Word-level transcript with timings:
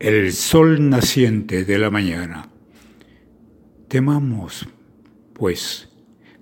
El 0.00 0.32
sol 0.32 0.88
naciente 0.88 1.64
de 1.64 1.76
la 1.76 1.90
mañana. 1.90 2.50
Temamos, 3.88 4.68
pues, 5.32 5.88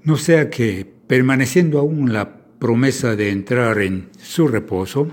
no 0.03 0.19
sea 0.19 0.51
que, 0.51 0.87
permaneciendo 1.07 1.79
aún 1.79 2.13
la 2.13 2.37
promesa 2.59 3.17
de 3.17 3.31
entrar 3.31 3.79
en 3.79 4.11
su 4.19 4.47
reposo, 4.47 5.09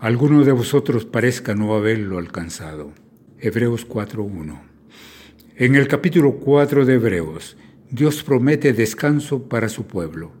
alguno 0.00 0.44
de 0.44 0.50
vosotros 0.50 1.04
parezca 1.04 1.54
no 1.54 1.76
haberlo 1.76 2.18
alcanzado. 2.18 2.90
Hebreos 3.38 3.88
4.1. 3.88 4.60
En 5.54 5.76
el 5.76 5.86
capítulo 5.86 6.32
4 6.32 6.84
de 6.84 6.94
Hebreos, 6.94 7.56
Dios 7.92 8.24
promete 8.24 8.72
descanso 8.72 9.48
para 9.48 9.68
su 9.68 9.86
pueblo. 9.86 10.32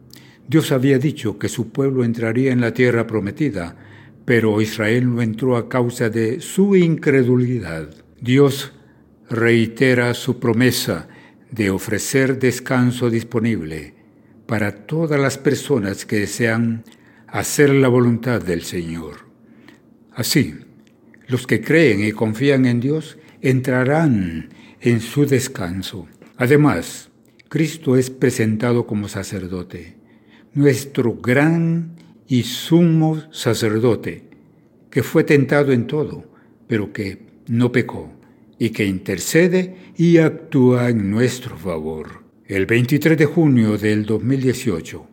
Dios 0.48 0.72
había 0.72 0.98
dicho 0.98 1.38
que 1.38 1.48
su 1.48 1.70
pueblo 1.70 2.02
entraría 2.02 2.50
en 2.50 2.60
la 2.60 2.74
tierra 2.74 3.06
prometida, 3.06 3.76
pero 4.24 4.60
Israel 4.60 5.14
no 5.14 5.22
entró 5.22 5.56
a 5.56 5.68
causa 5.68 6.10
de 6.10 6.40
su 6.40 6.76
incredulidad. 6.76 7.90
Dios 8.20 8.72
reitera 9.28 10.14
su 10.14 10.38
promesa 10.38 11.08
de 11.50 11.70
ofrecer 11.70 12.38
descanso 12.38 13.10
disponible 13.10 13.94
para 14.46 14.86
todas 14.86 15.20
las 15.20 15.38
personas 15.38 16.04
que 16.04 16.20
desean 16.20 16.84
hacer 17.26 17.70
la 17.70 17.88
voluntad 17.88 18.42
del 18.42 18.62
Señor. 18.62 19.28
Así, 20.12 20.54
los 21.28 21.46
que 21.46 21.60
creen 21.60 22.04
y 22.04 22.12
confían 22.12 22.66
en 22.66 22.80
Dios 22.80 23.18
entrarán 23.40 24.50
en 24.80 25.00
su 25.00 25.26
descanso. 25.26 26.08
Además, 26.36 27.10
Cristo 27.48 27.96
es 27.96 28.10
presentado 28.10 28.86
como 28.86 29.08
sacerdote, 29.08 29.96
nuestro 30.54 31.14
gran 31.14 31.96
y 32.30 32.44
sumo 32.44 33.20
sacerdote, 33.32 34.22
que 34.88 35.02
fue 35.02 35.24
tentado 35.24 35.72
en 35.72 35.86
todo, 35.86 36.24
pero 36.66 36.92
que 36.92 37.26
no 37.48 37.72
pecó, 37.72 38.10
y 38.56 38.70
que 38.70 38.86
intercede 38.86 39.92
y 39.96 40.18
actúa 40.18 40.88
en 40.88 41.10
nuestro 41.10 41.58
favor. 41.58 42.22
El 42.46 42.66
23 42.66 43.18
de 43.18 43.26
junio 43.26 43.76
del 43.76 44.06
2018, 44.06 45.06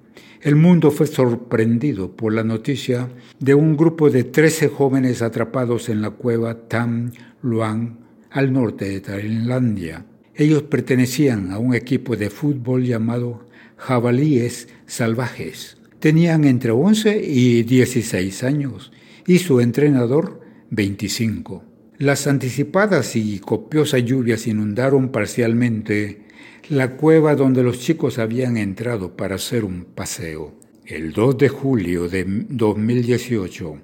el 0.44 0.56
mundo 0.56 0.92
fue 0.92 1.08
sorprendido 1.08 2.16
por 2.16 2.34
la 2.34 2.44
noticia 2.44 3.10
de 3.40 3.56
un 3.56 3.76
grupo 3.76 4.10
de 4.10 4.24
13 4.24 4.70
jóvenes 4.70 5.22
atrapados 5.22 5.90
en 5.90 6.02
la 6.02 6.12
cueva 6.12 6.68
Tam 6.68 7.12
Luang, 7.42 7.98
al 8.30 8.54
norte 8.54 8.88
de 8.88 9.02
Tailandia 9.02 10.06
ellos 10.38 10.62
pertenecían 10.62 11.52
a 11.52 11.58
un 11.58 11.74
equipo 11.74 12.16
de 12.16 12.30
fútbol 12.30 12.84
llamado 12.86 13.48
Jabalíes 13.76 14.70
Salvajes. 14.86 15.77
Tenían 16.00 16.46
entre 16.46 16.72
11 16.72 17.24
y 17.24 17.64
16 17.64 18.44
años 18.44 18.92
y 19.26 19.40
su 19.40 19.60
entrenador 19.60 20.42
25. 20.70 21.64
Las 21.98 22.28
anticipadas 22.28 23.16
y 23.16 23.40
copiosas 23.40 24.04
lluvias 24.04 24.46
inundaron 24.46 25.10
parcialmente 25.10 26.28
la 26.70 26.98
cueva 26.98 27.36
donde 27.36 27.64
los 27.64 27.80
chicos 27.80 28.20
habían 28.20 28.58
entrado 28.58 29.18
para 29.18 29.36
hacer 29.36 29.66
un 29.66 29.86
paseo. 29.86 30.60
El 30.86 31.14
2 31.14 31.38
de 31.38 31.50
julio 31.50 32.08
de 32.08 32.26
2018, 32.28 33.82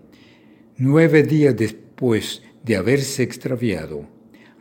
nueve 0.78 1.24
días 1.24 1.56
después 1.58 2.44
de 2.64 2.76
haberse 2.76 3.24
extraviado, 3.24 4.08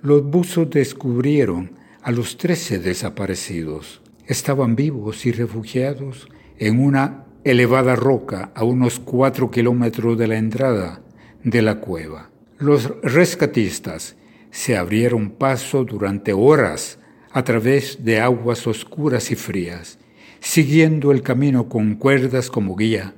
los 0.01 0.25
buzos 0.25 0.71
descubrieron 0.71 1.73
a 2.01 2.11
los 2.11 2.39
trece 2.39 2.79
desaparecidos. 2.79 4.01
Estaban 4.27 4.75
vivos 4.75 5.27
y 5.27 5.33
refugiados 5.33 6.29
en 6.59 6.81
una 6.81 7.27
elevada 7.45 7.97
roca 7.97 8.53
a 8.55 8.65
unos 8.65 9.01
cuatro 9.01 9.51
kilómetros 9.51 10.17
de 10.19 10.27
la 10.29 10.37
entrada 10.37 11.01
de 11.43 11.63
la 11.63 11.81
cueva. 11.81 12.31
Los 12.59 12.93
rescatistas 13.03 14.17
se 14.51 14.77
abrieron 14.77 15.31
paso 15.31 15.85
durante 15.85 16.33
horas 16.33 16.99
a 17.33 17.43
través 17.43 18.05
de 18.05 18.21
aguas 18.21 18.67
oscuras 18.67 19.31
y 19.31 19.35
frías, 19.35 19.99
siguiendo 20.41 21.11
el 21.11 21.23
camino 21.23 21.69
con 21.69 21.97
cuerdas 21.97 22.51
como 22.51 22.77
guía. 22.77 23.15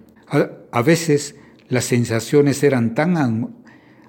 A, 0.71 0.83
veces 0.83 1.37
las 1.69 1.85
sensaciones 1.85 2.63
eran 2.63 2.95
tan 2.95 3.55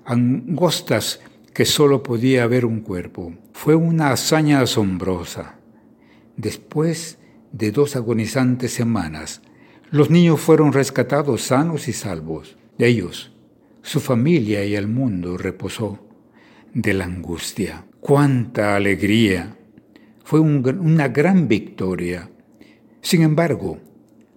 angostas 0.05 1.19
que 1.53 1.65
solo 1.65 2.03
podía 2.03 2.43
haber 2.43 2.65
un 2.65 2.81
cuerpo. 2.81 3.33
Fue 3.53 3.75
una 3.75 4.11
hazaña 4.11 4.61
asombrosa. 4.61 5.55
Después 6.37 7.17
de 7.51 7.71
dos 7.71 7.95
agonizantes 7.95 8.73
semanas, 8.73 9.41
los 9.95 10.09
niños 10.09 10.41
fueron 10.41 10.73
rescatados 10.73 11.43
sanos 11.43 11.87
y 11.87 11.93
salvos. 11.93 12.57
Ellos, 12.77 13.31
su 13.81 14.01
familia 14.01 14.65
y 14.65 14.75
el 14.75 14.89
mundo 14.89 15.37
reposó 15.37 16.05
de 16.73 16.93
la 16.93 17.05
angustia. 17.05 17.85
¡Cuánta 18.01 18.75
alegría! 18.75 19.55
Fue 20.25 20.41
una 20.41 21.07
gran 21.07 21.47
victoria. 21.47 22.29
Sin 22.99 23.21
embargo, 23.21 23.79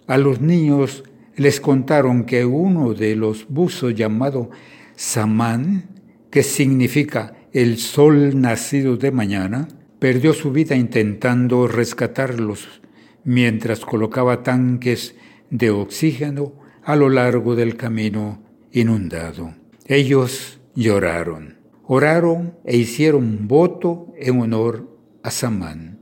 a 0.07 0.17
los 0.17 0.39
niños 0.39 1.03
les 1.35 1.59
contaron 1.59 2.23
que 2.23 2.45
uno 2.45 2.93
de 2.93 3.17
los 3.17 3.45
buzos 3.49 3.93
llamado 3.93 4.51
Samán 4.95 5.89
que 6.31 6.41
significa 6.41 7.33
el 7.51 7.79
sol 7.79 8.39
nacido 8.39 8.95
de 8.95 9.11
mañana, 9.11 9.67
perdió 9.99 10.33
su 10.33 10.53
vida 10.53 10.77
intentando 10.77 11.67
rescatarlos 11.67 12.79
mientras 13.25 13.81
colocaba 13.81 14.41
tanques 14.41 15.15
de 15.49 15.71
oxígeno 15.71 16.53
a 16.83 16.95
lo 16.95 17.09
largo 17.09 17.55
del 17.55 17.75
camino 17.75 18.43
inundado. 18.71 19.53
Ellos 19.85 20.59
lloraron, 20.75 21.57
oraron 21.83 22.55
e 22.65 22.77
hicieron 22.77 23.47
voto 23.47 24.13
en 24.17 24.39
honor 24.39 24.97
a 25.23 25.31
Samán. 25.31 25.99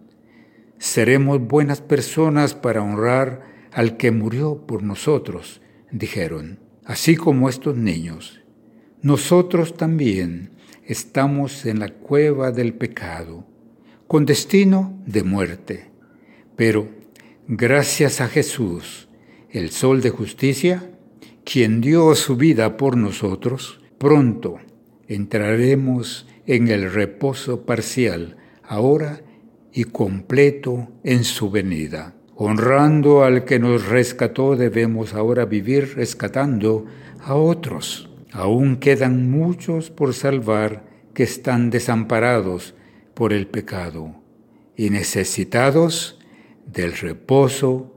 Seremos 0.77 1.41
buenas 1.41 1.81
personas 1.81 2.53
para 2.53 2.83
honrar 2.83 3.43
al 3.71 3.97
que 3.97 4.11
murió 4.11 4.65
por 4.67 4.83
nosotros, 4.83 5.61
dijeron, 5.91 6.59
así 6.85 7.15
como 7.15 7.49
estos 7.49 7.77
niños. 7.77 8.41
Nosotros 9.01 9.75
también 9.75 10.51
estamos 10.83 11.65
en 11.65 11.79
la 11.79 11.89
cueva 11.89 12.51
del 12.51 12.73
pecado, 12.73 13.45
con 14.07 14.25
destino 14.25 15.01
de 15.05 15.23
muerte. 15.23 15.91
Pero 16.55 16.89
gracias 17.47 18.21
a 18.21 18.27
Jesús, 18.27 19.06
el 19.57 19.71
sol 19.71 20.01
de 20.01 20.11
justicia, 20.11 20.91
quien 21.43 21.81
dio 21.81 22.13
su 22.15 22.35
vida 22.35 22.77
por 22.77 22.95
nosotros, 22.95 23.79
pronto 23.97 24.59
entraremos 25.07 26.27
en 26.45 26.67
el 26.67 26.91
reposo 26.91 27.65
parcial, 27.65 28.37
ahora 28.63 29.21
y 29.73 29.85
completo 29.85 30.89
en 31.03 31.23
su 31.23 31.49
venida. 31.49 32.13
Honrando 32.35 33.23
al 33.23 33.45
que 33.45 33.57
nos 33.57 33.87
rescató, 33.87 34.55
debemos 34.55 35.13
ahora 35.13 35.45
vivir 35.45 35.95
rescatando 35.95 36.85
a 37.19 37.33
otros. 37.33 38.09
Aún 38.31 38.77
quedan 38.77 39.31
muchos 39.31 39.89
por 39.89 40.13
salvar 40.13 40.85
que 41.15 41.23
están 41.23 41.71
desamparados 41.71 42.75
por 43.15 43.33
el 43.33 43.47
pecado 43.47 44.21
y 44.75 44.91
necesitados 44.91 46.19
del 46.67 46.93
reposo 46.93 47.96